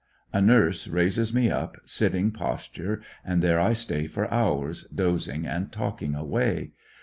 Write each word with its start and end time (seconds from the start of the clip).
A 0.33 0.41
nurse 0.41 0.87
raises 0.87 1.31
me 1.31 1.51
up, 1.51 1.77
sitting 1.85 2.31
pos 2.31 2.67
ture, 2.67 3.01
and 3.23 3.43
there 3.43 3.59
I 3.59 3.73
stay 3.73 4.07
for 4.07 4.27
hours, 4.33 4.85
dozing 4.85 5.45
and 5.45 5.71
talking 5.71 6.15
away. 6.15 6.71